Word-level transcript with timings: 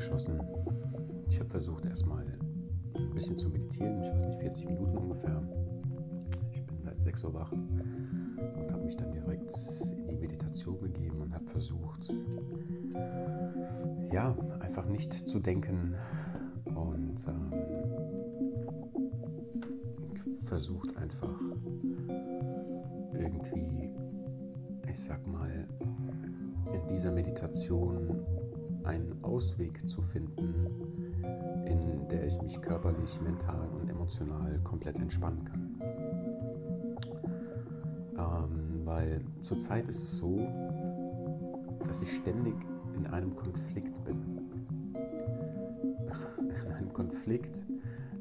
geschossen. 0.00 0.40
Ich 1.28 1.38
habe 1.38 1.50
versucht, 1.50 1.84
erstmal 1.84 2.24
ein 2.94 3.10
bisschen 3.12 3.36
zu 3.36 3.50
meditieren. 3.50 4.02
Ich 4.02 4.08
weiß 4.10 4.28
nicht, 4.28 4.40
40 4.40 4.66
Minuten 4.70 4.96
ungefähr. 4.96 5.42
Ich 6.54 6.64
bin 6.64 6.78
seit 6.82 7.02
6 7.02 7.24
Uhr 7.24 7.34
wach 7.34 7.52
und 7.52 8.72
habe 8.72 8.82
mich 8.82 8.96
dann 8.96 9.12
direkt 9.12 9.52
in 9.98 10.08
die 10.08 10.16
Meditation 10.16 10.80
begeben 10.80 11.20
und 11.20 11.34
habe 11.34 11.44
versucht, 11.44 12.10
ja, 14.10 14.34
einfach 14.60 14.86
nicht 14.86 15.12
zu 15.12 15.38
denken 15.38 15.94
und 16.64 17.26
ähm, 17.28 17.52
versucht 20.38 20.96
einfach 20.96 21.38
irgendwie, 23.12 23.90
ich 24.90 24.98
sag 24.98 25.26
mal, 25.26 25.68
in 26.72 26.88
dieser 26.88 27.12
Meditation 27.12 28.39
einen 28.84 29.22
Ausweg 29.22 29.88
zu 29.88 30.02
finden, 30.02 30.66
in 31.66 32.08
der 32.08 32.26
ich 32.26 32.40
mich 32.42 32.60
körperlich, 32.60 33.20
mental 33.20 33.68
und 33.68 33.88
emotional 33.88 34.58
komplett 34.64 34.96
entspannen 34.96 35.44
kann. 35.44 35.80
Ähm, 38.18 38.80
weil 38.84 39.24
zurzeit 39.40 39.88
ist 39.88 40.02
es 40.02 40.16
so, 40.18 40.38
dass 41.86 42.02
ich 42.02 42.16
ständig 42.16 42.54
in 42.96 43.06
einem 43.06 43.34
Konflikt 43.34 44.04
bin. 44.04 44.40
in 46.66 46.72
einem 46.72 46.92
Konflikt 46.92 47.64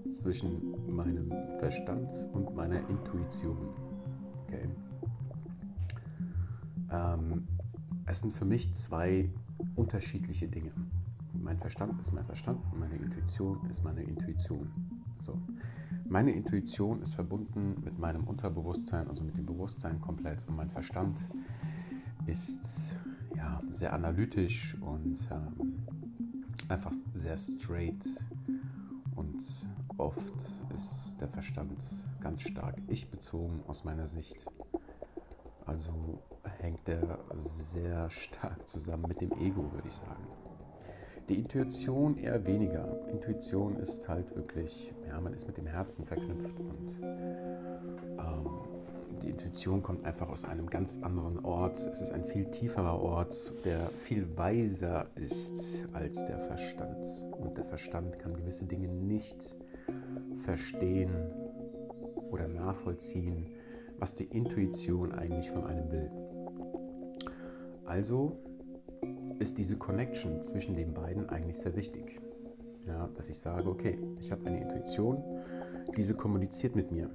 zwischen 0.07 0.93
meinem 0.93 1.31
Verstand 1.57 2.11
und 2.33 2.55
meiner 2.55 2.87
Intuition. 2.89 3.69
Okay? 4.43 4.69
Ähm, 6.91 7.47
es 8.05 8.21
sind 8.21 8.33
für 8.33 8.45
mich 8.45 8.73
zwei 8.73 9.29
unterschiedliche 9.79 10.47
Dinge. 10.47 10.71
Mein 11.33 11.57
Verstand 11.57 11.99
ist 12.01 12.11
mein 12.11 12.25
Verstand 12.25 12.59
und 12.71 12.79
meine 12.79 12.95
Intuition 12.95 13.65
ist 13.69 13.83
meine 13.83 14.03
Intuition. 14.03 14.69
So. 15.21 15.39
Meine 16.07 16.31
Intuition 16.31 17.01
ist 17.01 17.15
verbunden 17.15 17.81
mit 17.83 17.97
meinem 17.97 18.25
Unterbewusstsein, 18.25 19.07
also 19.07 19.23
mit 19.23 19.37
dem 19.37 19.45
Bewusstsein 19.45 20.01
komplett. 20.01 20.45
Und 20.47 20.55
mein 20.55 20.69
Verstand 20.69 21.25
ist 22.25 22.95
ja, 23.35 23.61
sehr 23.69 23.93
analytisch 23.93 24.75
und 24.81 25.19
ähm, 25.31 25.85
einfach 26.67 26.93
sehr 27.13 27.37
straight. 27.37 28.05
Und 29.15 29.43
oft 29.97 30.33
ist 30.75 31.17
der 31.21 31.29
Verstand 31.29 31.83
ganz 32.19 32.41
stark 32.41 32.75
ich-bezogen 32.87 33.61
aus 33.67 33.83
meiner 33.85 34.07
Sicht. 34.07 34.45
Also 35.65 36.21
hängt 36.59 36.87
der 36.87 37.19
sehr 37.33 38.09
stark 38.09 38.67
zusammen 38.67 39.05
mit 39.07 39.21
dem 39.21 39.31
Ego, 39.33 39.71
würde 39.71 39.87
ich 39.87 39.93
sagen. 39.93 40.27
Die 41.29 41.37
Intuition 41.37 42.17
eher 42.17 42.45
weniger. 42.47 43.07
Intuition 43.07 43.75
ist 43.75 44.09
halt 44.09 44.35
wirklich, 44.35 44.91
ja, 45.07 45.21
man 45.21 45.33
ist 45.33 45.45
mit 45.45 45.57
dem 45.57 45.67
Herzen 45.67 46.05
verknüpft 46.05 46.59
und 46.59 46.99
ähm, 47.03 48.49
die 49.21 49.29
Intuition 49.29 49.83
kommt 49.83 50.05
einfach 50.05 50.29
aus 50.29 50.45
einem 50.45 50.67
ganz 50.67 51.03
anderen 51.03 51.45
Ort. 51.45 51.77
Es 51.77 52.01
ist 52.01 52.11
ein 52.11 52.23
viel 52.23 52.45
tieferer 52.45 52.99
Ort, 52.99 53.53
der 53.63 53.79
viel 53.79 54.25
weiser 54.37 55.07
ist 55.15 55.87
als 55.93 56.25
der 56.25 56.39
Verstand. 56.39 57.05
Und 57.37 57.57
der 57.57 57.65
Verstand 57.65 58.17
kann 58.17 58.33
gewisse 58.33 58.65
Dinge 58.65 58.87
nicht 58.87 59.55
verstehen 60.37 61.31
oder 62.31 62.47
nachvollziehen, 62.47 63.51
was 63.99 64.15
die 64.15 64.25
Intuition 64.25 65.11
eigentlich 65.11 65.51
von 65.51 65.65
einem 65.65 65.91
will. 65.91 66.28
Also 67.89 68.37
ist 69.39 69.57
diese 69.57 69.75
Connection 69.75 70.43
zwischen 70.43 70.75
den 70.75 70.93
beiden 70.93 71.27
eigentlich 71.29 71.57
sehr 71.57 71.75
wichtig. 71.75 72.21
Ja, 72.85 73.09
dass 73.15 73.29
ich 73.31 73.39
sage, 73.39 73.67
okay, 73.67 73.97
ich 74.19 74.31
habe 74.31 74.45
eine 74.45 74.61
Intuition, 74.61 75.23
diese 75.97 76.13
kommuniziert 76.13 76.75
mit 76.75 76.91
mir, 76.91 77.09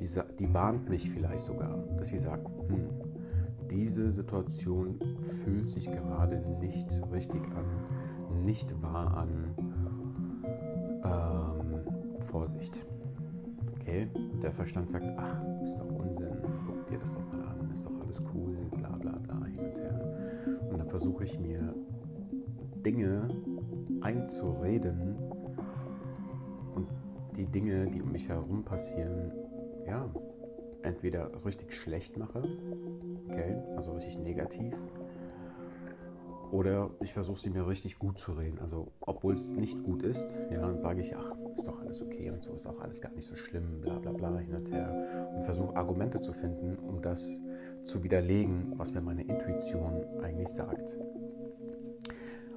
diese, 0.00 0.24
die 0.38 0.52
warnt 0.54 0.88
mich 0.88 1.10
vielleicht 1.10 1.44
sogar, 1.44 1.76
dass 1.98 2.08
sie 2.08 2.18
sagt, 2.18 2.46
hm, 2.68 2.88
diese 3.70 4.10
Situation 4.10 4.98
fühlt 5.44 5.68
sich 5.68 5.90
gerade 5.90 6.38
nicht 6.60 6.88
richtig 7.12 7.42
an, 7.54 8.42
nicht 8.42 8.82
wahr 8.82 9.18
an. 9.18 9.54
Ähm, 11.04 12.22
Vorsicht. 12.22 12.86
Okay, 13.74 14.08
der 14.42 14.52
Verstand 14.52 14.88
sagt, 14.88 15.06
ach, 15.18 15.44
ist 15.62 15.78
doch 15.78 15.90
Unsinn, 15.90 16.38
guck 16.66 16.86
dir 16.86 16.98
das 16.98 17.12
doch 17.12 17.32
mal 17.32 17.42
an, 17.48 17.70
ist 17.70 17.84
doch 17.84 18.00
alles 18.00 18.22
cool, 18.34 18.56
bla 18.76 18.96
bla 18.96 19.18
bla, 19.18 19.25
versuche 20.96 21.24
ich 21.24 21.38
mir 21.38 21.74
Dinge 22.82 23.28
einzureden 24.00 25.14
und 26.74 26.88
die 27.36 27.44
Dinge, 27.44 27.90
die 27.90 28.00
um 28.00 28.12
mich 28.12 28.30
herum 28.30 28.64
passieren, 28.64 29.30
ja, 29.86 30.10
entweder 30.80 31.44
richtig 31.44 31.74
schlecht 31.74 32.16
mache, 32.16 32.42
okay, 33.28 33.62
also 33.76 33.92
richtig 33.92 34.20
negativ, 34.20 34.74
oder 36.50 36.90
ich 37.00 37.12
versuche 37.12 37.38
sie 37.38 37.50
mir 37.50 37.66
richtig 37.66 37.98
gut 37.98 38.18
zu 38.18 38.32
reden. 38.32 38.58
Also, 38.60 38.92
obwohl 39.00 39.34
es 39.34 39.52
nicht 39.52 39.82
gut 39.82 40.02
ist, 40.02 40.38
ja, 40.50 40.60
dann 40.60 40.78
sage 40.78 41.00
ich, 41.00 41.16
ach, 41.16 41.32
ist 41.54 41.66
doch 41.66 41.80
alles 41.80 42.02
okay 42.02 42.30
und 42.30 42.42
so 42.42 42.52
ist 42.52 42.66
auch 42.66 42.80
alles 42.80 43.00
gar 43.00 43.12
nicht 43.12 43.26
so 43.26 43.34
schlimm, 43.34 43.80
bla 43.80 43.98
bla 43.98 44.12
bla, 44.12 44.38
hin 44.38 44.54
und 44.54 44.70
her. 44.70 45.32
Und 45.34 45.44
versuche 45.44 45.74
Argumente 45.76 46.18
zu 46.18 46.32
finden, 46.32 46.76
um 46.78 47.02
das 47.02 47.40
zu 47.82 48.02
widerlegen, 48.02 48.72
was 48.76 48.92
mir 48.92 49.00
meine 49.00 49.22
Intuition 49.22 50.04
eigentlich 50.22 50.48
sagt. 50.48 50.98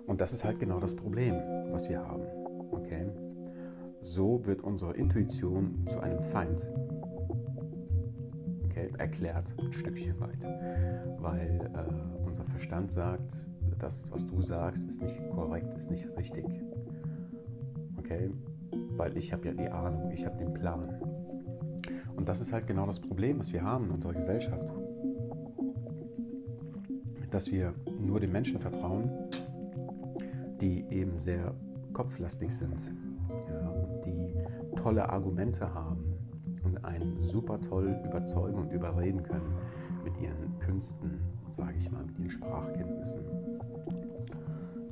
Und 0.06 0.22
das 0.22 0.34
ist 0.34 0.44
halt 0.44 0.60
genau 0.60 0.80
das 0.80 0.96
Problem, 0.96 1.36
was 1.72 1.90
wir 1.90 2.00
haben. 2.00 2.24
Okay? 2.72 3.08
So 4.02 4.46
wird 4.46 4.62
unsere 4.62 4.94
Intuition 4.96 5.86
zu 5.86 6.00
einem 6.00 6.22
Feind. 6.22 6.72
Okay? 8.66 8.92
Erklärt 8.98 9.54
ein 9.60 9.72
Stückchen 9.72 10.20
weit. 10.20 10.46
Weil 11.20 11.70
äh, 11.76 12.26
unser 12.26 12.44
Verstand 12.46 12.92
sagt, 12.92 13.50
das, 13.80 14.12
was 14.12 14.28
du 14.28 14.42
sagst, 14.42 14.86
ist 14.86 15.02
nicht 15.02 15.28
korrekt, 15.30 15.74
ist 15.76 15.90
nicht 15.90 16.08
richtig. 16.18 16.46
Okay? 17.98 18.32
Weil 18.98 19.18
ich 19.18 19.34
habe 19.34 19.48
ja 19.48 19.54
die 19.54 19.70
Ahnung, 19.70 20.12
ich 20.12 20.26
habe 20.26 20.38
den 20.38 20.54
Plan. 20.54 21.00
Und 22.16 22.28
das 22.28 22.42
ist 22.42 22.52
halt 22.52 22.68
genau 22.68 22.86
das 22.86 23.00
Problem, 23.00 23.40
was 23.40 23.54
wir 23.54 23.64
haben 23.64 23.86
in 23.86 23.92
unserer 23.92 24.14
Gesellschaft. 24.14 24.72
Dass 27.32 27.52
wir 27.52 27.74
nur 28.00 28.20
den 28.20 28.32
Menschen 28.32 28.60
vertrauen, 28.60 29.10
die 30.60 30.86
eben 30.90 31.18
sehr 31.18 31.54
kopflastig 31.94 32.52
sind, 32.52 32.94
ja, 33.30 33.74
die 34.06 34.34
tolle 34.76 35.10
Argumente 35.10 35.74
haben 35.74 36.14
und 36.64 36.84
einen 36.84 37.22
super 37.22 37.62
toll 37.62 37.98
überzeugen 38.06 38.58
und 38.58 38.72
überreden 38.72 39.24
können 39.24 39.54
mit 40.04 40.18
ihren 40.18 40.60
Künsten, 40.60 41.22
sage 41.54 41.76
ich 41.78 41.92
mal, 41.92 42.04
mit 42.06 42.18
ihren 42.20 42.30
Sprachkenntnissen. 42.30 43.22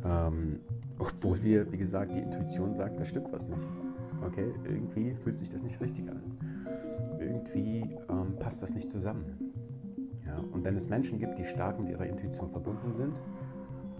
Ähm, 0.03 0.59
obwohl 0.99 1.41
wir, 1.43 1.71
wie 1.71 1.77
gesagt, 1.77 2.15
die 2.15 2.19
Intuition 2.19 2.73
sagt, 2.73 2.99
da 2.99 3.05
stimmt 3.05 3.31
was 3.31 3.47
nicht. 3.47 3.69
Okay, 4.21 4.53
irgendwie 4.63 5.13
fühlt 5.13 5.37
sich 5.37 5.49
das 5.49 5.61
nicht 5.61 5.79
richtig 5.79 6.09
an. 6.09 6.21
Irgendwie 7.19 7.81
ähm, 8.09 8.35
passt 8.39 8.63
das 8.63 8.73
nicht 8.73 8.89
zusammen. 8.89 9.25
Ja, 10.25 10.37
und 10.51 10.63
wenn 10.63 10.75
es 10.75 10.89
Menschen 10.89 11.19
gibt, 11.19 11.37
die 11.37 11.45
stark 11.45 11.79
mit 11.79 11.89
ihrer 11.89 12.05
Intuition 12.05 12.49
verbunden 12.49 12.91
sind, 12.91 13.13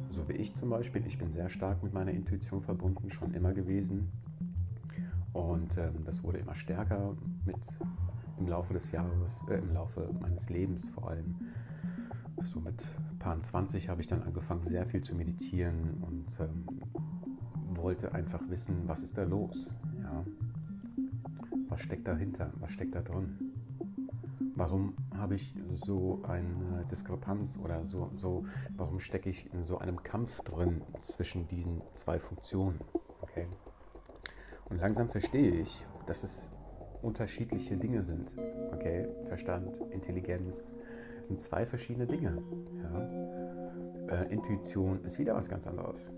so 0.09 0.27
wie 0.27 0.33
ich 0.33 0.55
zum 0.55 0.69
Beispiel, 0.69 1.05
ich 1.05 1.17
bin 1.17 1.29
sehr 1.29 1.49
stark 1.49 1.83
mit 1.83 1.93
meiner 1.93 2.11
Intuition 2.11 2.61
verbunden, 2.61 3.09
schon 3.09 3.33
immer 3.33 3.53
gewesen. 3.53 4.11
Und 5.33 5.77
ähm, 5.77 6.03
das 6.05 6.23
wurde 6.23 6.39
immer 6.39 6.55
stärker 6.55 7.15
mit 7.45 7.57
im 8.39 8.47
Laufe 8.47 8.73
des 8.73 8.91
Jahres, 8.91 9.45
äh, 9.49 9.55
im 9.55 9.73
Laufe 9.73 10.09
meines 10.19 10.49
Lebens 10.49 10.89
vor 10.89 11.09
allem. 11.09 11.35
So 12.47 12.61
mit 12.61 12.81
Paar 13.19 13.41
20 13.41 13.89
habe 13.89 13.99
ich 13.99 14.07
dann 14.07 14.23
angefangen, 14.23 14.63
sehr 14.63 14.85
viel 14.85 15.01
zu 15.01 15.15
meditieren 15.15 16.01
und 16.01 16.39
ähm, 16.39 16.65
wollte 17.75 18.13
einfach 18.13 18.39
wissen, 18.47 18.83
was 18.87 19.03
ist 19.03 19.17
da 19.17 19.23
los? 19.23 19.73
Ja? 20.01 20.23
Was 21.67 21.81
steckt 21.81 22.07
dahinter? 22.07 22.53
Was 22.59 22.71
steckt 22.71 22.95
da 22.95 23.01
drin? 23.01 23.37
Warum 24.55 24.95
habe 25.17 25.35
ich 25.35 25.53
so 25.73 26.21
eine 26.23 26.85
Diskrepanz 26.89 27.59
oder 27.61 27.85
so, 27.85 28.11
so 28.15 28.45
warum 28.77 29.01
stecke 29.01 29.29
ich 29.29 29.53
in 29.53 29.61
so 29.61 29.79
einem 29.79 30.01
Kampf 30.01 30.41
drin 30.41 30.81
zwischen 31.01 31.49
diesen 31.49 31.81
zwei 31.93 32.17
Funktionen? 32.17 32.79
Okay. 33.21 33.47
Und 34.69 34.77
langsam 34.77 35.09
verstehe 35.09 35.51
ich, 35.51 35.85
dass 36.05 36.23
es 36.23 36.51
unterschiedliche 37.01 37.75
Dinge 37.75 38.03
sind. 38.03 38.35
Okay, 38.71 39.07
Verstand, 39.27 39.81
Intelligenz 39.91 40.75
sind 41.27 41.41
zwei 41.41 41.65
verschiedene 41.65 42.07
Dinge. 42.07 42.41
Ja? 42.81 44.21
Äh, 44.21 44.33
Intuition 44.33 45.03
ist 45.03 45.19
wieder 45.19 45.35
was 45.35 45.49
ganz 45.49 45.67
anderes. 45.67 46.11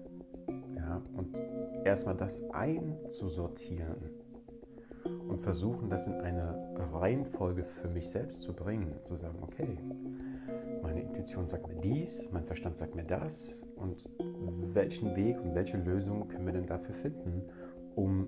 Ja? 0.76 1.02
Und 1.16 1.42
erstmal 1.84 2.16
das 2.16 2.44
einzusortieren 2.52 4.12
und 5.28 5.42
versuchen, 5.42 5.90
das 5.90 6.08
in 6.08 6.14
eine 6.14 6.70
Reihenfolge 6.94 7.64
für 7.64 7.88
mich 7.88 8.10
selbst 8.10 8.42
zu 8.42 8.54
bringen, 8.54 8.94
zu 9.04 9.16
sagen, 9.16 9.40
okay, 9.42 9.78
meine 10.82 11.02
Intuition 11.02 11.48
sagt 11.48 11.68
mir 11.68 11.80
dies, 11.82 12.30
mein 12.32 12.46
Verstand 12.46 12.78
sagt 12.78 12.96
mir 12.96 13.04
das. 13.04 13.66
Und 13.76 14.10
welchen 14.74 15.16
Weg 15.16 15.40
und 15.42 15.56
welche 15.56 15.78
Lösung 15.78 16.28
können 16.28 16.46
wir 16.46 16.54
denn 16.54 16.66
dafür 16.66 16.96
finden, 16.96 17.44
um 17.96 18.28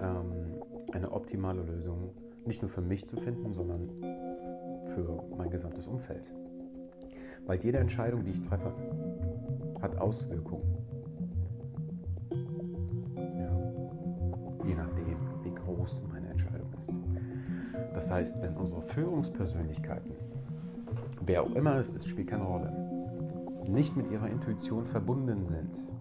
ähm, 0.00 0.62
eine 0.92 1.12
optimale 1.12 1.62
Lösung 1.62 2.10
nicht 2.44 2.62
nur 2.62 2.70
für 2.70 2.80
mich 2.80 3.06
zu 3.06 3.16
finden, 3.16 3.52
sondern 3.52 3.90
für 4.94 5.22
mein 5.36 5.50
gesamtes 5.50 5.86
Umfeld? 5.86 6.32
Weil 7.46 7.58
jede 7.62 7.78
Entscheidung, 7.78 8.24
die 8.24 8.30
ich 8.30 8.40
treffe, 8.40 8.72
hat 9.80 9.98
Auswirkungen. 9.98 10.76
Ja. 13.36 14.66
Je 14.66 14.74
nachdem, 14.74 15.16
wie 15.42 15.54
groß 15.54 16.04
meine 16.12 16.28
Entscheidung 16.28 16.72
ist. 16.78 16.92
Das 17.94 18.10
heißt, 18.10 18.42
wenn 18.42 18.56
unsere 18.56 18.82
Führungspersönlichkeiten, 18.82 20.12
wer 21.24 21.42
auch 21.42 21.54
immer 21.54 21.76
es 21.76 21.92
ist, 21.92 22.08
spielt 22.08 22.28
keine 22.28 22.44
Rolle, 22.44 22.72
nicht 23.66 23.96
mit 23.96 24.10
ihrer 24.10 24.28
Intuition 24.28 24.86
verbunden 24.86 25.46
sind 25.46 25.92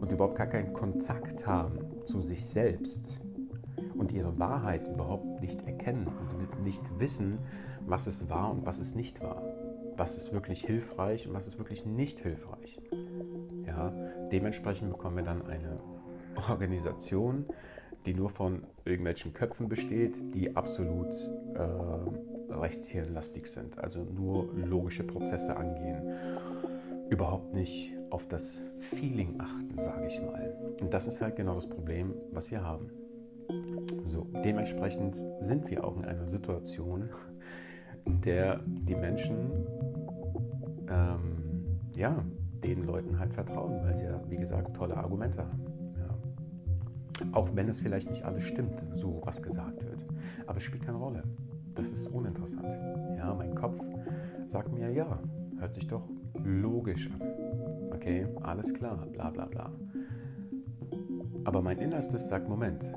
und 0.00 0.10
überhaupt 0.10 0.36
gar 0.36 0.46
keinen 0.46 0.72
Kontakt 0.72 1.46
haben 1.46 1.78
zu 2.04 2.20
sich 2.20 2.44
selbst 2.44 3.20
und 3.96 4.12
ihre 4.12 4.38
Wahrheit 4.38 4.88
überhaupt 4.88 5.29
nicht 5.40 5.66
erkennen 5.66 6.06
und 6.06 6.62
nicht 6.62 6.82
wissen, 6.98 7.38
was 7.86 8.06
es 8.06 8.28
war 8.28 8.50
und 8.50 8.66
was 8.66 8.78
es 8.78 8.94
nicht 8.94 9.22
war, 9.22 9.42
was 9.96 10.16
ist 10.16 10.32
wirklich 10.32 10.64
hilfreich 10.64 11.28
und 11.28 11.34
was 11.34 11.46
ist 11.46 11.58
wirklich 11.58 11.84
nicht 11.84 12.20
hilfreich. 12.20 12.80
Ja, 13.66 13.92
dementsprechend 14.32 14.90
bekommen 14.90 15.16
wir 15.16 15.24
dann 15.24 15.46
eine 15.46 15.80
Organisation, 16.50 17.46
die 18.06 18.14
nur 18.14 18.30
von 18.30 18.64
irgendwelchen 18.84 19.34
Köpfen 19.34 19.68
besteht, 19.68 20.34
die 20.34 20.56
absolut 20.56 21.12
äh, 21.54 22.52
rechtshirnlastig 22.52 23.46
sind, 23.46 23.78
also 23.78 24.02
nur 24.02 24.52
logische 24.54 25.04
Prozesse 25.04 25.56
angehen, 25.56 26.02
überhaupt 27.10 27.52
nicht 27.52 27.92
auf 28.10 28.26
das 28.26 28.62
Feeling 28.78 29.38
achten, 29.38 29.78
sage 29.78 30.06
ich 30.06 30.20
mal. 30.20 30.76
Und 30.80 30.94
das 30.94 31.06
ist 31.06 31.20
halt 31.20 31.36
genau 31.36 31.54
das 31.54 31.68
Problem, 31.68 32.14
was 32.32 32.50
wir 32.50 32.64
haben. 32.64 32.90
So, 34.06 34.26
dementsprechend 34.44 35.20
sind 35.40 35.70
wir 35.70 35.84
auch 35.84 35.96
in 35.96 36.04
einer 36.04 36.26
Situation, 36.26 37.08
in 38.04 38.20
der 38.20 38.60
die 38.66 38.94
Menschen 38.94 39.66
ähm, 40.88 41.78
ja, 41.94 42.24
den 42.64 42.84
Leuten 42.84 43.18
halt 43.18 43.32
vertrauen, 43.32 43.80
weil 43.82 43.96
sie 43.96 44.04
ja, 44.04 44.20
wie 44.28 44.36
gesagt, 44.36 44.76
tolle 44.76 44.96
Argumente 44.96 45.38
haben. 45.38 45.64
Ja. 45.98 47.32
Auch 47.32 47.54
wenn 47.54 47.68
es 47.68 47.78
vielleicht 47.78 48.08
nicht 48.08 48.24
alles 48.24 48.44
stimmt, 48.44 48.84
so 48.96 49.20
was 49.24 49.42
gesagt 49.42 49.84
wird. 49.84 50.06
Aber 50.46 50.58
es 50.58 50.62
spielt 50.62 50.84
keine 50.84 50.98
Rolle. 50.98 51.22
Das 51.74 51.92
ist 51.92 52.08
uninteressant. 52.08 52.78
Ja, 53.16 53.34
mein 53.34 53.54
Kopf 53.54 53.78
sagt 54.46 54.72
mir, 54.72 54.90
ja, 54.90 55.20
hört 55.58 55.74
sich 55.74 55.86
doch 55.86 56.08
logisch 56.44 57.08
an. 57.10 57.20
Okay, 57.92 58.26
alles 58.42 58.72
klar, 58.74 59.06
bla 59.12 59.30
bla 59.30 59.46
bla. 59.46 59.70
Aber 61.44 61.62
mein 61.62 61.78
Innerstes 61.78 62.28
sagt, 62.28 62.48
Moment, 62.48 62.92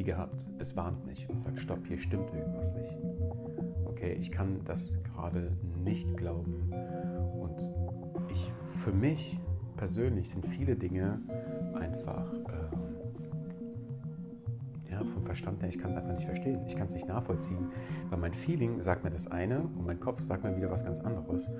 wie 0.00 0.04
gehabt, 0.04 0.48
es 0.58 0.74
warnt 0.76 1.04
mich 1.04 1.28
und 1.28 1.38
sagt, 1.38 1.58
stopp, 1.58 1.86
hier 1.86 1.98
stimmt 1.98 2.32
irgendwas 2.32 2.74
nicht. 2.74 2.96
Okay, 3.84 4.16
ich 4.18 4.32
kann 4.32 4.60
das 4.64 4.98
gerade 5.02 5.52
nicht 5.84 6.16
glauben. 6.16 6.70
Und 7.38 7.60
ich, 8.30 8.50
für 8.68 8.92
mich 8.92 9.38
persönlich 9.76 10.30
sind 10.30 10.46
viele 10.46 10.74
Dinge 10.74 11.20
einfach 11.74 12.32
äh, 12.32 12.70
ja, 14.90 15.04
vom 15.04 15.22
Verstand 15.22 15.60
her, 15.60 15.68
ich 15.68 15.78
kann 15.78 15.90
es 15.90 15.96
einfach 15.96 16.14
nicht 16.14 16.24
verstehen. 16.24 16.60
Ich 16.66 16.76
kann 16.76 16.86
es 16.86 16.94
nicht 16.94 17.06
nachvollziehen, 17.06 17.68
weil 18.08 18.18
mein 18.18 18.32
Feeling 18.32 18.80
sagt 18.80 19.04
mir 19.04 19.10
das 19.10 19.26
eine 19.26 19.60
und 19.60 19.84
mein 19.84 20.00
Kopf 20.00 20.22
sagt 20.22 20.44
mir 20.44 20.56
wieder 20.56 20.70
was 20.70 20.82
ganz 20.82 21.00
anderes. 21.00 21.50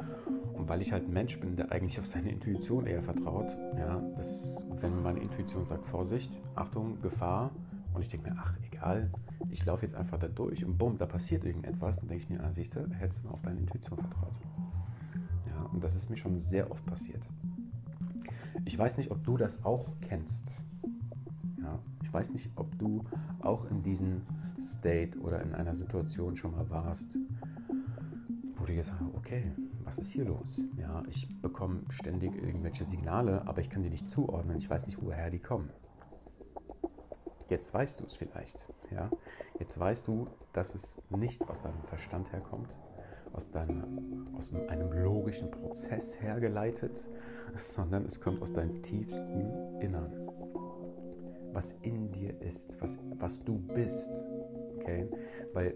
Und 0.54 0.66
weil 0.66 0.80
ich 0.80 0.92
halt 0.92 1.08
ein 1.08 1.12
Mensch 1.12 1.38
bin, 1.40 1.56
der 1.56 1.72
eigentlich 1.72 2.00
auf 2.00 2.06
seine 2.06 2.30
Intuition 2.30 2.86
eher 2.86 3.02
vertraut, 3.02 3.54
ja, 3.76 4.02
das, 4.16 4.64
wenn 4.80 5.02
meine 5.02 5.20
Intuition 5.20 5.66
sagt, 5.66 5.84
Vorsicht, 5.84 6.40
Achtung, 6.54 7.02
Gefahr, 7.02 7.50
und 7.94 8.02
ich 8.02 8.08
denke 8.08 8.30
mir, 8.30 8.36
ach, 8.38 8.54
egal, 8.70 9.10
ich 9.50 9.64
laufe 9.64 9.82
jetzt 9.82 9.94
einfach 9.94 10.18
da 10.18 10.28
durch 10.28 10.64
und 10.64 10.78
bumm, 10.78 10.98
da 10.98 11.06
passiert 11.06 11.44
irgendetwas, 11.44 11.98
dann 11.98 12.08
denke 12.08 12.24
ich 12.24 12.30
mir, 12.30 12.42
ah, 12.42 12.52
siehst 12.52 12.76
du, 12.76 12.88
hättest 12.90 13.24
du 13.24 13.28
auf 13.30 13.42
deine 13.42 13.60
Intuition 13.60 13.98
vertraut. 13.98 14.38
Ja, 15.48 15.62
und 15.72 15.82
das 15.82 15.96
ist 15.96 16.10
mir 16.10 16.16
schon 16.16 16.38
sehr 16.38 16.70
oft 16.70 16.84
passiert. 16.86 17.26
Ich 18.64 18.78
weiß 18.78 18.98
nicht, 18.98 19.10
ob 19.10 19.24
du 19.24 19.36
das 19.36 19.64
auch 19.64 19.86
kennst. 20.00 20.62
Ja, 21.60 21.78
ich 22.02 22.12
weiß 22.12 22.32
nicht, 22.32 22.50
ob 22.56 22.78
du 22.78 23.04
auch 23.40 23.70
in 23.70 23.82
diesem 23.82 24.22
State 24.60 25.18
oder 25.18 25.42
in 25.42 25.54
einer 25.54 25.74
Situation 25.74 26.36
schon 26.36 26.52
mal 26.52 26.68
warst, 26.70 27.18
wo 28.56 28.64
du 28.64 28.74
gesagt 28.74 29.00
hast, 29.00 29.14
okay, 29.14 29.50
was 29.84 29.98
ist 29.98 30.10
hier 30.10 30.24
los? 30.24 30.60
Ja, 30.76 31.02
ich 31.08 31.28
bekomme 31.40 31.80
ständig 31.88 32.34
irgendwelche 32.36 32.84
Signale, 32.84 33.46
aber 33.48 33.60
ich 33.60 33.70
kann 33.70 33.82
die 33.82 33.90
nicht 33.90 34.08
zuordnen. 34.08 34.58
Ich 34.58 34.68
weiß 34.68 34.86
nicht, 34.86 35.02
woher 35.02 35.30
die 35.30 35.38
kommen. 35.38 35.70
Jetzt 37.50 37.74
weißt 37.74 38.00
du 38.00 38.04
es 38.06 38.14
vielleicht. 38.14 38.68
Ja? 38.92 39.10
Jetzt 39.58 39.78
weißt 39.78 40.06
du, 40.06 40.28
dass 40.52 40.74
es 40.76 41.02
nicht 41.10 41.48
aus 41.50 41.60
deinem 41.60 41.82
Verstand 41.82 42.32
herkommt, 42.32 42.78
aus, 43.32 43.50
deiner, 43.50 43.86
aus 44.38 44.54
einem 44.54 44.92
logischen 44.92 45.50
Prozess 45.50 46.20
hergeleitet, 46.22 47.10
sondern 47.54 48.06
es 48.06 48.20
kommt 48.20 48.40
aus 48.40 48.52
deinem 48.52 48.80
tiefsten 48.82 49.80
Innern. 49.80 50.28
Was 51.52 51.72
in 51.82 52.12
dir 52.12 52.40
ist, 52.40 52.80
was, 52.80 53.00
was 53.18 53.44
du 53.44 53.58
bist. 53.58 54.24
Okay? 54.78 55.10
Weil, 55.52 55.74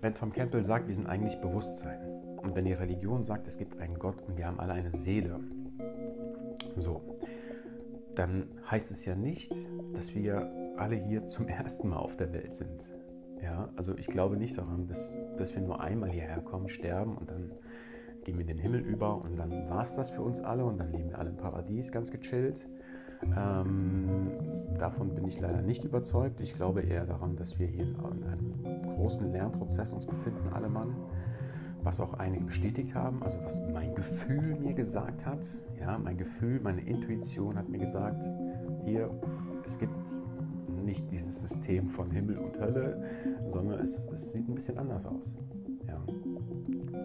wenn 0.00 0.14
Tom 0.14 0.32
Campbell 0.32 0.62
sagt, 0.62 0.86
wir 0.86 0.94
sind 0.94 1.08
eigentlich 1.08 1.40
Bewusstsein, 1.40 2.00
und 2.40 2.54
wenn 2.54 2.64
die 2.64 2.74
Religion 2.74 3.24
sagt, 3.24 3.48
es 3.48 3.58
gibt 3.58 3.80
einen 3.80 3.98
Gott 3.98 4.22
und 4.22 4.36
wir 4.36 4.46
haben 4.46 4.60
alle 4.60 4.74
eine 4.74 4.92
Seele, 4.92 5.40
so, 6.76 7.18
dann 8.14 8.48
heißt 8.70 8.92
es 8.92 9.04
ja 9.04 9.16
nicht, 9.16 9.52
dass 9.96 10.14
wir 10.14 10.50
alle 10.76 10.96
hier 10.96 11.26
zum 11.26 11.48
ersten 11.48 11.88
Mal 11.88 11.98
auf 11.98 12.16
der 12.16 12.32
Welt 12.32 12.54
sind. 12.54 12.92
Ja, 13.42 13.68
also 13.76 13.96
ich 13.96 14.06
glaube 14.06 14.36
nicht 14.36 14.56
daran, 14.56 14.86
dass, 14.86 15.16
dass 15.36 15.54
wir 15.54 15.62
nur 15.62 15.80
einmal 15.80 16.10
hierher 16.10 16.40
kommen, 16.40 16.68
sterben 16.68 17.16
und 17.16 17.30
dann 17.30 17.52
gehen 18.24 18.36
wir 18.36 18.42
in 18.42 18.48
den 18.48 18.58
Himmel 18.58 18.80
über 18.80 19.22
und 19.22 19.36
dann 19.36 19.68
war 19.68 19.82
es 19.82 19.94
das 19.94 20.10
für 20.10 20.22
uns 20.22 20.40
alle 20.40 20.64
und 20.64 20.78
dann 20.78 20.90
leben 20.90 21.10
wir 21.10 21.18
alle 21.18 21.30
im 21.30 21.36
Paradies 21.36 21.92
ganz 21.92 22.10
gechillt. 22.10 22.68
Ähm, 23.36 24.32
davon 24.78 25.14
bin 25.14 25.26
ich 25.26 25.40
leider 25.40 25.62
nicht 25.62 25.84
überzeugt. 25.84 26.40
Ich 26.40 26.54
glaube 26.54 26.82
eher 26.82 27.06
daran, 27.06 27.36
dass 27.36 27.58
wir 27.58 27.66
hier 27.66 27.84
in 27.84 27.96
einem 27.96 28.82
großen 28.82 29.30
Lernprozess 29.30 29.92
uns 29.92 30.06
befinden, 30.06 30.48
alle 30.52 30.68
Mann. 30.68 30.96
Was 31.82 32.00
auch 32.00 32.14
einige 32.14 32.46
bestätigt 32.46 32.94
haben, 32.96 33.22
also 33.22 33.38
was 33.44 33.60
mein 33.72 33.94
Gefühl 33.94 34.56
mir 34.56 34.74
gesagt 34.74 35.24
hat. 35.24 35.46
Ja, 35.78 35.96
mein 35.98 36.16
Gefühl, 36.16 36.58
meine 36.60 36.80
Intuition 36.80 37.56
hat 37.56 37.68
mir 37.68 37.78
gesagt, 37.78 38.28
hier 38.84 39.08
es 39.66 39.78
gibt 39.78 40.22
nicht 40.84 41.10
dieses 41.10 41.40
System 41.40 41.88
von 41.88 42.10
Himmel 42.10 42.38
und 42.38 42.58
Hölle, 42.58 43.02
sondern 43.48 43.80
es, 43.80 44.08
es 44.08 44.32
sieht 44.32 44.48
ein 44.48 44.54
bisschen 44.54 44.78
anders 44.78 45.04
aus. 45.04 45.34
Ja. 45.86 46.00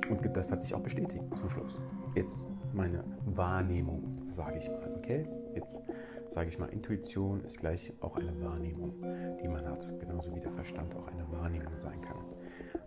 Und 0.09 0.37
das 0.37 0.51
hat 0.51 0.61
sich 0.61 0.73
auch 0.73 0.81
bestätigt 0.81 1.23
zum 1.35 1.49
Schluss. 1.49 1.79
Jetzt 2.15 2.45
meine 2.73 3.03
Wahrnehmung, 3.25 4.21
sage 4.29 4.59
ich 4.59 4.69
mal. 4.69 4.93
Okay? 4.97 5.27
Jetzt 5.55 5.81
sage 6.29 6.49
ich 6.49 6.59
mal, 6.59 6.67
Intuition 6.67 7.43
ist 7.43 7.59
gleich 7.59 7.91
auch 7.99 8.15
eine 8.15 8.39
Wahrnehmung, 8.41 8.93
die 9.41 9.47
man 9.47 9.65
hat. 9.65 9.99
Genauso 9.99 10.33
wie 10.35 10.39
der 10.39 10.51
Verstand 10.51 10.95
auch 10.95 11.07
eine 11.07 11.29
Wahrnehmung 11.31 11.77
sein 11.77 11.99
kann. 12.01 12.17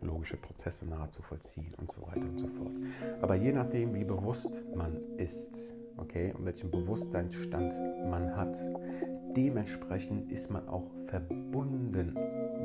Logische 0.00 0.36
Prozesse 0.36 0.86
nahe 0.86 1.10
zu 1.10 1.22
vollziehen 1.22 1.74
und 1.78 1.90
so 1.90 2.00
weiter 2.02 2.22
und 2.22 2.38
so 2.38 2.46
fort. 2.46 2.72
Aber 3.20 3.34
je 3.34 3.52
nachdem, 3.52 3.94
wie 3.94 4.04
bewusst 4.04 4.64
man 4.74 4.98
ist, 5.16 5.74
okay, 5.96 6.32
und 6.36 6.44
welchen 6.46 6.70
Bewusstseinsstand 6.70 7.74
man 8.08 8.36
hat, 8.36 8.56
dementsprechend 9.36 10.30
ist 10.30 10.50
man 10.50 10.68
auch 10.68 10.90
verbunden 11.06 12.14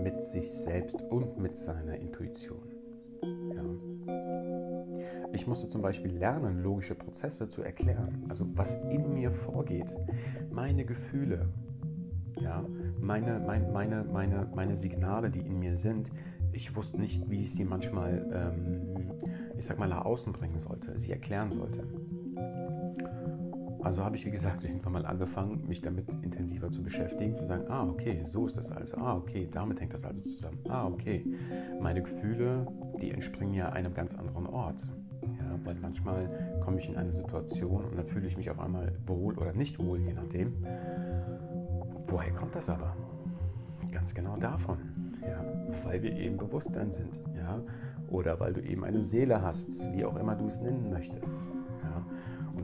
mit 0.03 0.23
sich 0.23 0.49
selbst 0.51 1.01
und 1.09 1.37
mit 1.37 1.57
seiner 1.57 1.95
Intuition. 1.95 2.63
Ja. 3.55 3.63
Ich 5.31 5.45
musste 5.47 5.67
zum 5.67 5.81
Beispiel 5.81 6.11
lernen, 6.11 6.63
logische 6.63 6.95
Prozesse 6.95 7.49
zu 7.49 7.61
erklären, 7.61 8.25
also 8.29 8.45
was 8.55 8.75
in 8.89 9.13
mir 9.13 9.31
vorgeht, 9.31 9.95
meine 10.51 10.85
Gefühle, 10.85 11.49
ja, 12.41 12.65
meine, 12.99 13.39
mein, 13.39 13.71
meine, 13.71 14.03
meine, 14.03 14.47
meine 14.55 14.75
Signale, 14.75 15.29
die 15.29 15.41
in 15.41 15.59
mir 15.59 15.75
sind. 15.75 16.11
Ich 16.51 16.75
wusste 16.75 16.99
nicht, 16.99 17.29
wie 17.29 17.41
ich 17.41 17.53
sie 17.53 17.65
manchmal, 17.65 18.27
ähm, 18.33 19.11
ich 19.57 19.65
sag 19.65 19.77
mal, 19.77 19.87
nach 19.87 20.05
außen 20.05 20.33
bringen 20.33 20.59
sollte, 20.59 20.97
sie 20.97 21.11
erklären 21.11 21.51
sollte. 21.51 21.83
Also 23.81 24.03
habe 24.03 24.15
ich, 24.15 24.25
wie 24.25 24.31
gesagt, 24.31 24.63
irgendwann 24.65 24.93
mal 24.93 25.05
angefangen, 25.05 25.67
mich 25.67 25.81
damit 25.81 26.09
intensiver 26.21 26.71
zu 26.71 26.83
beschäftigen, 26.83 27.35
zu 27.35 27.45
sagen, 27.45 27.65
ah, 27.69 27.87
okay, 27.87 28.23
so 28.25 28.45
ist 28.45 28.57
das 28.57 28.71
also. 28.71 28.97
Ah, 28.97 29.15
okay, 29.15 29.47
damit 29.51 29.79
hängt 29.79 29.93
das 29.93 30.05
also 30.05 30.21
zusammen. 30.21 30.59
Ah, 30.67 30.87
okay, 30.87 31.25
meine 31.79 32.01
Gefühle, 32.01 32.67
die 33.01 33.11
entspringen 33.11 33.53
ja 33.53 33.69
einem 33.69 33.93
ganz 33.93 34.15
anderen 34.15 34.47
Ort. 34.47 34.87
Ja, 35.21 35.59
weil 35.63 35.75
manchmal 35.75 36.59
komme 36.63 36.79
ich 36.79 36.89
in 36.89 36.95
eine 36.95 37.11
Situation 37.11 37.85
und 37.85 37.97
dann 37.97 38.07
fühle 38.07 38.27
ich 38.27 38.37
mich 38.37 38.49
auf 38.49 38.59
einmal 38.59 38.93
wohl 39.05 39.37
oder 39.37 39.53
nicht 39.53 39.77
wohl, 39.79 39.99
je 39.99 40.13
nachdem. 40.13 40.53
Woher 42.05 42.31
kommt 42.31 42.55
das 42.55 42.69
aber? 42.69 42.95
Ganz 43.91 44.13
genau 44.13 44.37
davon, 44.37 44.77
ja, 45.21 45.43
weil 45.83 46.01
wir 46.01 46.13
eben 46.13 46.37
Bewusstsein 46.37 46.91
sind, 46.91 47.19
ja. 47.35 47.61
oder 48.09 48.39
weil 48.39 48.53
du 48.53 48.61
eben 48.61 48.83
eine 48.83 49.01
Seele 49.01 49.41
hast, 49.41 49.91
wie 49.93 50.05
auch 50.05 50.15
immer 50.17 50.35
du 50.35 50.47
es 50.47 50.61
nennen 50.61 50.89
möchtest. 50.89 51.43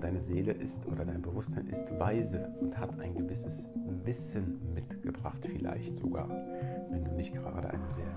Deine 0.05 0.19
Seele 0.19 0.51
ist 0.51 0.85
oder 0.85 1.03
dein 1.03 1.23
Bewusstsein 1.23 1.65
ist 1.65 1.91
weise 1.97 2.47
und 2.61 2.77
hat 2.77 2.99
ein 2.99 3.15
gewisses 3.15 3.71
Wissen 4.03 4.71
mitgebracht, 4.71 5.43
vielleicht 5.43 5.95
sogar, 5.95 6.29
wenn 6.91 7.03
du 7.03 7.11
nicht 7.13 7.33
gerade 7.33 7.71
ein 7.71 7.81
sehr 7.89 8.13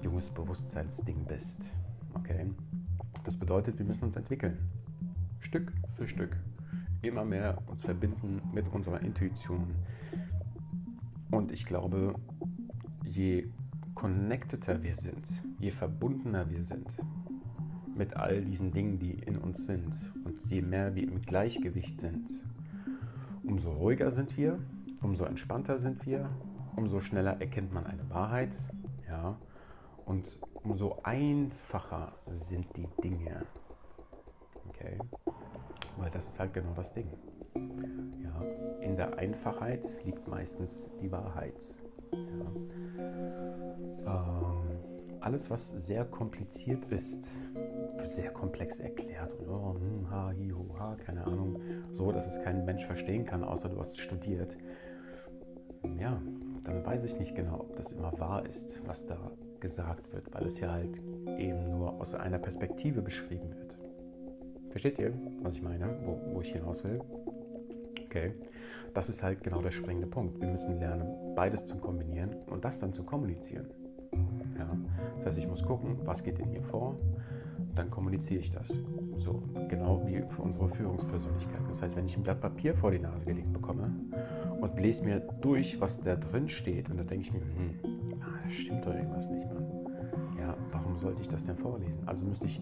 junges 0.00 0.30
Bewusstseinsding 0.30 1.24
bist. 1.24 1.74
Okay? 2.14 2.52
Das 3.24 3.36
bedeutet, 3.36 3.80
wir 3.80 3.84
müssen 3.84 4.04
uns 4.04 4.14
entwickeln. 4.14 4.56
Stück 5.40 5.72
für 5.96 6.06
Stück. 6.06 6.36
Immer 7.02 7.24
mehr 7.24 7.58
uns 7.66 7.82
verbinden 7.82 8.40
mit 8.54 8.72
unserer 8.72 9.00
Intuition. 9.00 9.74
Und 11.32 11.50
ich 11.50 11.66
glaube, 11.66 12.14
je 13.04 13.48
connecteter 13.96 14.80
wir 14.84 14.94
sind, 14.94 15.42
je 15.58 15.72
verbundener 15.72 16.48
wir 16.48 16.60
sind 16.60 16.96
mit 17.94 18.16
all 18.16 18.42
diesen 18.42 18.72
Dingen, 18.72 18.98
die 18.98 19.12
in 19.12 19.38
uns 19.38 19.66
sind 19.66 19.96
und 20.24 20.42
je 20.44 20.62
mehr 20.62 20.94
wir 20.94 21.04
im 21.04 21.22
Gleichgewicht 21.22 21.98
sind, 21.98 22.44
umso 23.44 23.72
ruhiger 23.72 24.10
sind 24.10 24.36
wir, 24.36 24.58
umso 25.02 25.24
entspannter 25.24 25.78
sind 25.78 26.06
wir, 26.06 26.28
umso 26.76 27.00
schneller 27.00 27.40
erkennt 27.40 27.72
man 27.72 27.86
eine 27.86 28.08
Wahrheit, 28.10 28.56
ja, 29.08 29.38
und 30.06 30.38
umso 30.62 31.00
einfacher 31.02 32.12
sind 32.28 32.76
die 32.76 32.88
Dinge. 33.02 33.44
Okay? 34.68 34.98
Weil 35.98 36.10
das 36.10 36.28
ist 36.28 36.38
halt 36.38 36.54
genau 36.54 36.72
das 36.74 36.92
Ding. 36.94 37.08
Ja, 38.22 38.40
in 38.80 38.96
der 38.96 39.18
Einfachheit 39.18 39.86
liegt 40.04 40.26
meistens 40.28 40.90
die 41.00 41.10
Wahrheit. 41.12 41.80
Ja. 42.12 42.18
Ähm, 44.06 44.62
alles, 45.20 45.50
was 45.50 45.70
sehr 45.70 46.04
kompliziert 46.04 46.86
ist, 46.86 47.40
sehr 48.06 48.30
komplex 48.30 48.80
erklärt, 48.80 49.32
oh, 49.48 49.74
hm, 49.74 50.10
ha, 50.10 50.28
hi, 50.28 50.52
ho, 50.52 50.74
ha, 50.78 50.96
keine 50.96 51.24
Ahnung, 51.24 51.60
so, 51.92 52.12
dass 52.12 52.26
es 52.26 52.42
kein 52.42 52.64
Mensch 52.64 52.84
verstehen 52.86 53.24
kann, 53.24 53.44
außer 53.44 53.68
du 53.68 53.78
hast 53.78 54.00
studiert, 54.00 54.56
ja, 55.98 56.20
dann 56.64 56.84
weiß 56.84 57.04
ich 57.04 57.18
nicht 57.18 57.34
genau, 57.34 57.60
ob 57.60 57.76
das 57.76 57.92
immer 57.92 58.12
wahr 58.18 58.46
ist, 58.46 58.86
was 58.86 59.06
da 59.06 59.18
gesagt 59.60 60.12
wird, 60.12 60.32
weil 60.34 60.46
es 60.46 60.60
ja 60.60 60.72
halt 60.72 61.00
eben 61.38 61.70
nur 61.70 62.00
aus 62.00 62.14
einer 62.14 62.38
Perspektive 62.38 63.02
beschrieben 63.02 63.54
wird. 63.54 63.76
Versteht 64.70 64.98
ihr, 64.98 65.12
was 65.42 65.54
ich 65.54 65.62
meine, 65.62 65.98
wo, 66.04 66.34
wo 66.34 66.40
ich 66.40 66.52
hinaus 66.52 66.82
will? 66.84 67.00
Okay, 68.06 68.34
das 68.94 69.08
ist 69.08 69.22
halt 69.22 69.42
genau 69.42 69.62
der 69.62 69.70
springende 69.70 70.06
Punkt. 70.06 70.40
Wir 70.40 70.48
müssen 70.48 70.78
lernen, 70.78 71.34
beides 71.34 71.64
zu 71.64 71.78
kombinieren 71.78 72.34
und 72.46 72.64
das 72.64 72.78
dann 72.78 72.92
zu 72.92 73.04
kommunizieren. 73.04 73.68
Ja? 74.58 74.76
Das 75.16 75.26
heißt, 75.26 75.38
ich 75.38 75.48
muss 75.48 75.62
gucken, 75.62 75.98
was 76.04 76.22
geht 76.22 76.38
in 76.38 76.50
mir 76.50 76.62
vor, 76.62 76.98
dann 77.74 77.90
kommuniziere 77.90 78.40
ich 78.40 78.50
das. 78.50 78.78
So, 79.16 79.42
genau 79.68 80.02
wie 80.06 80.22
für 80.28 80.42
unsere 80.42 80.68
Führungspersönlichkeit. 80.68 81.60
Das 81.68 81.82
heißt, 81.82 81.96
wenn 81.96 82.06
ich 82.06 82.16
ein 82.16 82.22
Blatt 82.22 82.40
Papier 82.40 82.74
vor 82.74 82.90
die 82.90 82.98
Nase 82.98 83.26
gelegt 83.26 83.52
bekomme 83.52 83.90
und 84.60 84.78
lese 84.78 85.04
mir 85.04 85.20
durch, 85.40 85.80
was 85.80 86.00
da 86.00 86.16
drin 86.16 86.48
steht, 86.48 86.90
und 86.90 86.98
dann 86.98 87.06
denke 87.06 87.26
ich 87.26 87.32
mir, 87.32 87.40
hm, 87.40 88.20
ah, 88.20 88.40
das 88.44 88.54
stimmt 88.54 88.84
doch 88.86 88.94
irgendwas 88.94 89.30
nicht, 89.30 89.46
Mann. 89.52 89.66
Ja, 90.38 90.56
warum 90.70 90.96
sollte 90.96 91.22
ich 91.22 91.28
das 91.28 91.44
denn 91.44 91.56
vorlesen? 91.56 92.02
Also 92.06 92.24
müsste 92.24 92.46
ich 92.46 92.60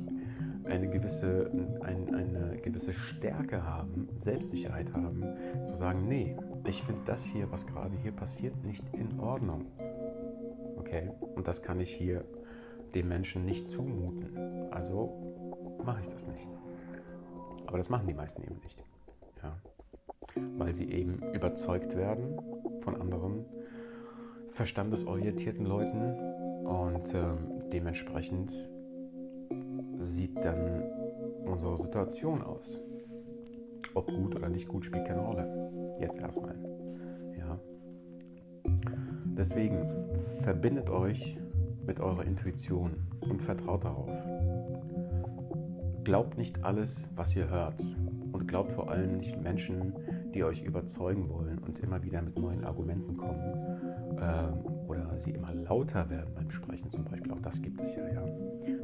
eine 0.64 0.88
gewisse, 0.88 1.50
ein, 1.80 2.14
eine 2.14 2.58
gewisse 2.58 2.92
Stärke 2.92 3.64
haben, 3.64 4.08
Selbstsicherheit 4.16 4.92
haben, 4.92 5.24
zu 5.66 5.74
sagen, 5.74 6.06
nee, 6.06 6.36
ich 6.66 6.82
finde 6.82 7.00
das 7.06 7.24
hier, 7.24 7.50
was 7.50 7.66
gerade 7.66 7.96
hier 7.96 8.12
passiert, 8.12 8.62
nicht 8.64 8.84
in 8.92 9.18
Ordnung. 9.18 9.66
Okay? 10.76 11.10
Und 11.34 11.48
das 11.48 11.62
kann 11.62 11.80
ich 11.80 11.90
hier 11.90 12.24
dem 12.94 13.08
Menschen 13.08 13.44
nicht 13.44 13.68
zumuten. 13.68 14.68
Also 14.70 15.78
mache 15.84 16.00
ich 16.00 16.08
das 16.08 16.26
nicht. 16.26 16.46
Aber 17.66 17.78
das 17.78 17.88
machen 17.88 18.06
die 18.06 18.14
meisten 18.14 18.42
eben 18.42 18.58
nicht. 18.62 18.82
Ja. 19.42 19.56
Weil 20.58 20.74
sie 20.74 20.90
eben 20.90 21.22
überzeugt 21.32 21.96
werden 21.96 22.40
von 22.80 23.00
anderen 23.00 23.44
verstandesorientierten 24.50 25.64
Leuten 25.64 26.66
und 26.66 27.14
ähm, 27.14 27.70
dementsprechend 27.72 28.52
sieht 29.98 30.44
dann 30.44 30.82
unsere 31.44 31.78
Situation 31.78 32.42
aus. 32.42 32.80
Ob 33.94 34.06
gut 34.06 34.36
oder 34.36 34.48
nicht 34.48 34.68
gut, 34.68 34.84
spielt 34.84 35.06
keine 35.06 35.20
Rolle. 35.20 35.96
Jetzt 36.00 36.18
erstmal. 36.18 36.56
Ja. 37.38 37.58
Deswegen 39.36 39.88
verbindet 40.42 40.90
euch 40.90 41.38
mit 41.86 42.00
eurer 42.00 42.24
Intuition 42.24 43.06
und 43.20 43.42
vertraut 43.42 43.84
darauf. 43.84 44.10
Glaubt 46.04 46.38
nicht 46.38 46.64
alles, 46.64 47.08
was 47.14 47.34
ihr 47.36 47.48
hört 47.48 47.80
und 48.32 48.48
glaubt 48.48 48.72
vor 48.72 48.90
allem 48.90 49.18
nicht 49.18 49.40
Menschen, 49.40 49.94
die 50.34 50.44
euch 50.44 50.62
überzeugen 50.62 51.28
wollen 51.28 51.58
und 51.58 51.78
immer 51.80 52.02
wieder 52.02 52.22
mit 52.22 52.38
neuen 52.38 52.64
Argumenten 52.64 53.16
kommen 53.16 53.70
ähm, 54.20 54.64
oder 54.88 55.18
sie 55.18 55.32
immer 55.32 55.52
lauter 55.52 56.08
werden 56.08 56.32
beim 56.34 56.50
Sprechen 56.50 56.90
zum 56.90 57.04
Beispiel. 57.04 57.32
Auch 57.32 57.40
das 57.40 57.60
gibt 57.60 57.80
es 57.80 57.94
ja, 57.94 58.06
ja. 58.08 58.24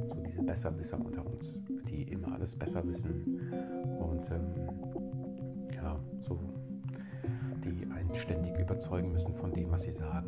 So 0.09 0.15
diese 0.25 0.43
Besserwisser 0.43 0.99
unter 0.99 1.25
uns, 1.25 1.59
die 1.89 2.03
immer 2.03 2.33
alles 2.33 2.57
besser 2.57 2.87
wissen 2.87 3.41
und 3.99 4.31
ähm, 4.31 4.47
ja, 5.75 5.99
so 6.21 6.39
die 7.65 7.87
einen 7.93 8.15
ständig 8.15 8.59
überzeugen 8.59 9.13
müssen 9.13 9.35
von 9.35 9.53
dem, 9.53 9.71
was 9.71 9.83
sie 9.83 9.91
sagen 9.91 10.26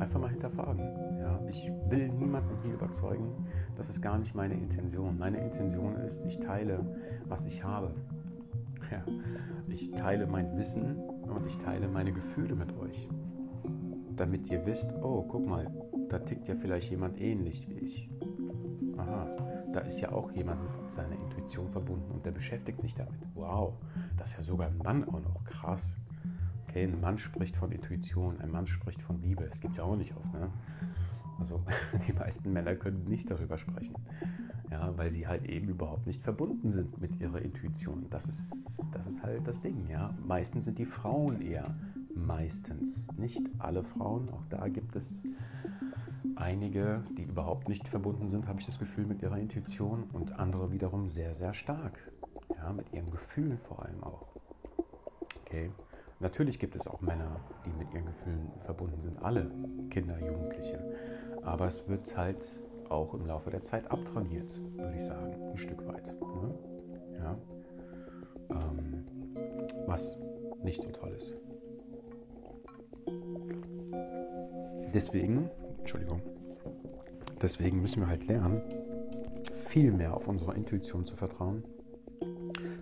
einfach 0.00 0.20
mal 0.20 0.30
hinterfragen. 0.30 1.18
Ja, 1.18 1.40
ich 1.48 1.70
will 1.88 2.08
niemanden 2.08 2.56
hier 2.62 2.74
überzeugen. 2.74 3.46
Das 3.76 3.90
ist 3.90 4.00
gar 4.00 4.18
nicht 4.18 4.34
meine 4.34 4.54
Intention. 4.54 5.18
Meine 5.18 5.38
Intention 5.38 5.96
ist, 5.96 6.24
ich 6.24 6.38
teile, 6.38 6.80
was 7.26 7.46
ich 7.46 7.62
habe. 7.62 7.94
Ja, 8.90 9.04
ich 9.68 9.90
teile 9.90 10.26
mein 10.26 10.56
Wissen 10.56 10.96
und 10.96 11.44
ich 11.44 11.58
teile 11.58 11.88
meine 11.88 12.10
Gefühle 12.10 12.54
mit 12.54 12.74
euch. 12.78 13.06
Damit 14.16 14.50
ihr 14.50 14.64
wisst, 14.64 14.94
oh, 15.02 15.26
guck 15.28 15.46
mal, 15.46 15.70
da 16.08 16.18
tickt 16.18 16.48
ja 16.48 16.54
vielleicht 16.54 16.90
jemand 16.90 17.20
ähnlich 17.20 17.68
wie 17.68 17.80
ich. 17.80 18.08
Aha, 18.96 19.28
da 19.74 19.80
ist 19.80 20.00
ja 20.00 20.10
auch 20.12 20.32
jemand 20.32 20.62
mit 20.62 20.90
seiner 20.90 21.16
Intuition 21.16 21.68
verbunden 21.68 22.10
und 22.10 22.24
der 22.24 22.32
beschäftigt 22.32 22.80
sich 22.80 22.94
damit. 22.94 23.20
Wow, 23.34 23.74
das 24.16 24.30
ist 24.30 24.36
ja 24.38 24.42
sogar 24.42 24.68
ein 24.68 24.78
Mann 24.78 25.04
auch 25.04 25.20
noch. 25.20 25.44
Krass. 25.44 25.98
Okay, 26.68 26.84
ein 26.84 27.00
Mann 27.00 27.18
spricht 27.18 27.56
von 27.56 27.72
Intuition, 27.72 28.40
ein 28.40 28.50
Mann 28.50 28.66
spricht 28.66 29.00
von 29.00 29.20
Liebe. 29.22 29.46
Das 29.46 29.60
gibt 29.60 29.72
es 29.72 29.78
ja 29.78 29.84
auch 29.84 29.96
nicht 29.96 30.14
oft. 30.14 30.32
Ne? 30.34 30.50
Also 31.38 31.62
die 32.06 32.12
meisten 32.12 32.52
Männer 32.52 32.74
können 32.74 33.04
nicht 33.04 33.30
darüber 33.30 33.56
sprechen, 33.56 33.94
ja, 34.70 34.96
weil 34.98 35.10
sie 35.10 35.26
halt 35.26 35.46
eben 35.46 35.68
überhaupt 35.68 36.06
nicht 36.06 36.22
verbunden 36.22 36.68
sind 36.68 37.00
mit 37.00 37.18
ihrer 37.20 37.40
Intuition. 37.40 38.06
Das 38.10 38.26
ist, 38.26 38.86
das 38.92 39.06
ist 39.06 39.22
halt 39.22 39.46
das 39.46 39.62
Ding. 39.62 39.88
Ja. 39.88 40.14
Meistens 40.26 40.66
sind 40.66 40.78
die 40.78 40.86
Frauen 40.86 41.40
eher, 41.40 41.74
meistens, 42.14 43.08
nicht 43.16 43.48
alle 43.58 43.82
Frauen. 43.82 44.28
Auch 44.30 44.44
da 44.50 44.68
gibt 44.68 44.94
es 44.96 45.22
einige, 46.36 47.02
die 47.16 47.22
überhaupt 47.22 47.68
nicht 47.68 47.88
verbunden 47.88 48.28
sind, 48.28 48.46
habe 48.46 48.60
ich 48.60 48.66
das 48.66 48.78
Gefühl, 48.78 49.06
mit 49.06 49.22
ihrer 49.22 49.38
Intuition 49.38 50.04
und 50.12 50.38
andere 50.38 50.70
wiederum 50.72 51.08
sehr, 51.08 51.34
sehr 51.34 51.54
stark. 51.54 52.12
Ja, 52.56 52.72
mit 52.72 52.92
ihren 52.92 53.10
Gefühlen 53.10 53.58
vor 53.58 53.84
allem 53.84 54.02
auch. 54.02 54.26
Okay. 55.42 55.70
Natürlich 56.20 56.58
gibt 56.58 56.74
es 56.74 56.88
auch 56.88 57.00
Männer, 57.00 57.40
die 57.64 57.70
mit 57.70 57.92
ihren 57.94 58.06
Gefühlen 58.06 58.50
verbunden 58.64 59.00
sind, 59.00 59.22
alle 59.22 59.50
Kinder, 59.90 60.18
Jugendliche. 60.18 60.82
Aber 61.42 61.68
es 61.68 61.88
wird 61.88 62.16
halt 62.16 62.62
auch 62.88 63.14
im 63.14 63.26
Laufe 63.26 63.50
der 63.50 63.62
Zeit 63.62 63.90
abtrainiert, 63.90 64.60
würde 64.76 64.96
ich 64.96 65.04
sagen, 65.04 65.34
ein 65.50 65.58
Stück 65.58 65.86
weit. 65.86 66.06
Ne? 66.06 66.54
Ja? 67.18 67.38
Ähm, 68.50 69.04
was 69.86 70.16
nicht 70.62 70.82
so 70.82 70.90
toll 70.90 71.12
ist. 71.16 71.34
Deswegen, 74.92 75.50
Entschuldigung, 75.78 76.20
deswegen 77.40 77.80
müssen 77.80 78.00
wir 78.00 78.08
halt 78.08 78.26
lernen, 78.26 78.62
viel 79.52 79.92
mehr 79.92 80.16
auf 80.16 80.26
unsere 80.26 80.54
Intuition 80.54 81.06
zu 81.06 81.14
vertrauen, 81.14 81.62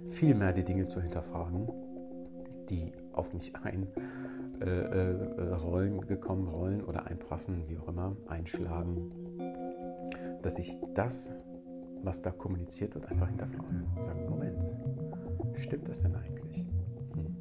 viel 0.08 0.34
mehr 0.34 0.52
die 0.52 0.64
Dinge 0.64 0.86
zu 0.86 1.02
hinterfragen, 1.02 1.68
die 2.70 2.92
auf 3.16 3.32
mich 3.32 3.54
ein 3.56 3.88
äh, 4.60 4.64
äh, 4.64 6.00
gekommen, 6.06 6.48
rollen 6.48 6.82
oder 6.84 7.06
einprassen, 7.06 7.64
wie 7.68 7.78
auch 7.78 7.88
immer, 7.88 8.16
einschlagen, 8.26 9.10
dass 10.42 10.58
ich 10.58 10.78
das, 10.94 11.34
was 12.02 12.22
da 12.22 12.30
kommuniziert 12.30 12.94
wird, 12.94 13.06
einfach 13.10 13.28
hinterfrage. 13.28 13.84
Sagen, 14.02 14.30
Moment, 14.30 14.70
stimmt 15.56 15.88
das 15.88 16.00
denn 16.00 16.14
eigentlich? 16.14 16.64
Hm. 17.14 17.36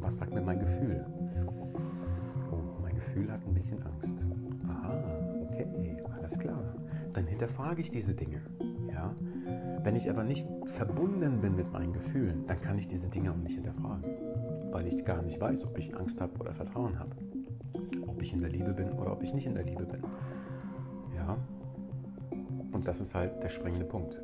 Was 0.00 0.16
sagt 0.16 0.34
mir 0.34 0.42
mein 0.42 0.58
Gefühl? 0.58 1.06
Oh, 2.50 2.80
mein 2.82 2.94
Gefühl 2.96 3.30
hat 3.30 3.46
ein 3.46 3.54
bisschen 3.54 3.82
Angst. 3.82 4.26
Aha, 4.66 5.04
okay, 5.50 6.02
alles 6.16 6.38
klar. 6.38 6.74
Dann 7.12 7.26
hinterfrage 7.26 7.80
ich 7.80 7.90
diese 7.90 8.14
Dinge. 8.14 8.40
Ja? 8.92 9.14
Wenn 9.84 9.94
ich 9.94 10.10
aber 10.10 10.24
nicht 10.24 10.48
verbunden 10.64 11.40
bin 11.40 11.54
mit 11.54 11.70
meinen 11.70 11.92
Gefühlen, 11.92 12.44
dann 12.46 12.60
kann 12.60 12.78
ich 12.78 12.88
diese 12.88 13.08
Dinge 13.08 13.30
auch 13.30 13.36
nicht 13.36 13.54
hinterfragen 13.54 14.04
weil 14.74 14.88
ich 14.88 15.04
gar 15.04 15.22
nicht 15.22 15.40
weiß, 15.40 15.64
ob 15.66 15.78
ich 15.78 15.96
Angst 15.96 16.20
habe 16.20 16.36
oder 16.40 16.52
Vertrauen 16.52 16.98
habe. 16.98 17.14
Ob 18.08 18.20
ich 18.20 18.32
in 18.32 18.40
der 18.40 18.50
Liebe 18.50 18.72
bin 18.74 18.90
oder 18.92 19.12
ob 19.12 19.22
ich 19.22 19.32
nicht 19.32 19.46
in 19.46 19.54
der 19.54 19.62
Liebe 19.62 19.86
bin. 19.86 20.02
Ja, 21.14 21.38
Und 22.72 22.86
das 22.86 23.00
ist 23.00 23.14
halt 23.14 23.40
der 23.40 23.48
springende 23.50 23.84
Punkt. 23.86 24.20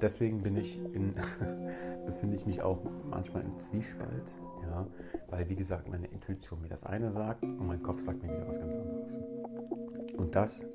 Deswegen 0.00 0.42
bin 0.42 0.56
ich 0.56 0.76
in, 0.92 1.14
befinde 2.06 2.34
ich 2.34 2.44
mich 2.44 2.62
auch 2.62 2.80
manchmal 3.08 3.44
im 3.44 3.56
Zwiespalt, 3.58 4.36
ja, 4.64 4.88
weil 5.28 5.48
wie 5.48 5.54
gesagt 5.54 5.88
meine 5.88 6.08
Intuition 6.08 6.60
mir 6.60 6.68
das 6.68 6.82
eine 6.84 7.10
sagt 7.10 7.44
und 7.44 7.64
mein 7.64 7.80
Kopf 7.80 8.00
sagt 8.00 8.24
mir 8.24 8.28
wieder 8.28 8.48
was 8.48 8.58
ganz 8.58 8.74
anderes. 8.74 9.16
Und 10.16 10.34
das 10.34 10.66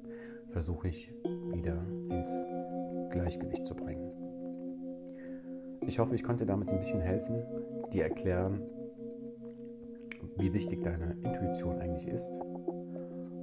versuche 0.51 0.87
ich 0.87 1.13
wieder 1.51 1.77
ins 2.09 2.31
Gleichgewicht 3.09 3.65
zu 3.65 3.75
bringen. 3.75 4.16
Ich 5.87 5.99
hoffe, 5.99 6.15
ich 6.15 6.23
konnte 6.23 6.45
damit 6.45 6.69
ein 6.69 6.79
bisschen 6.79 6.99
helfen, 6.99 7.43
dir 7.93 8.03
erklären, 8.03 8.61
wie 10.37 10.53
wichtig 10.53 10.83
deine 10.83 11.13
Intuition 11.23 11.79
eigentlich 11.79 12.09
ist 12.09 12.37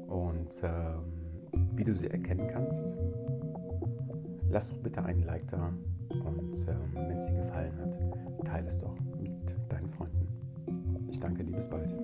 und 0.09 0.63
ähm, 0.63 1.05
wie 1.75 1.85
du 1.85 1.95
sie 1.95 2.09
erkennen 2.09 2.47
kannst. 2.49 2.97
Lass 4.51 4.69
doch 4.69 4.77
bitte 4.77 5.03
einen 5.05 5.23
Like 5.23 5.49
da 5.49 5.73
und 6.11 6.69
ähm, 6.69 6.93
wenn 6.95 7.17
es 7.17 7.27
dir 7.27 7.37
gefallen 7.37 7.79
hat, 7.79 7.99
teile 8.45 8.69
es 8.69 8.79
doch 8.79 8.95
mit 9.19 9.33
deinen 9.71 9.89
Freunden. 9.89 10.29
Ich 11.09 11.19
danke 11.19 11.45
dir, 11.45 11.57
bis 11.57 11.67
bald. 11.67 11.97